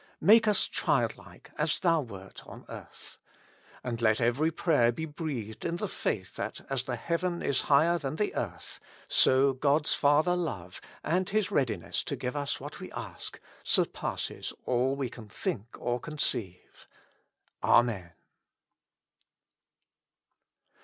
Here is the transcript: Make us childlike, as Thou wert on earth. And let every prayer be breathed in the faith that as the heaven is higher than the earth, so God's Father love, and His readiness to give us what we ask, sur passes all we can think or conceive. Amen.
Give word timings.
Make 0.19 0.47
us 0.47 0.67
childlike, 0.67 1.51
as 1.59 1.79
Thou 1.79 2.01
wert 2.01 2.41
on 2.47 2.65
earth. 2.67 3.17
And 3.83 4.01
let 4.01 4.19
every 4.19 4.49
prayer 4.49 4.91
be 4.91 5.05
breathed 5.05 5.63
in 5.63 5.75
the 5.75 5.87
faith 5.87 6.35
that 6.37 6.59
as 6.71 6.85
the 6.85 6.95
heaven 6.95 7.43
is 7.43 7.61
higher 7.69 7.99
than 7.99 8.15
the 8.15 8.33
earth, 8.33 8.79
so 9.07 9.53
God's 9.53 9.93
Father 9.93 10.35
love, 10.35 10.81
and 11.03 11.29
His 11.29 11.51
readiness 11.51 12.01
to 12.05 12.15
give 12.15 12.35
us 12.35 12.59
what 12.59 12.79
we 12.79 12.91
ask, 12.93 13.39
sur 13.61 13.85
passes 13.85 14.51
all 14.65 14.95
we 14.95 15.07
can 15.07 15.29
think 15.29 15.67
or 15.77 15.99
conceive. 15.99 16.87
Amen. 17.63 18.13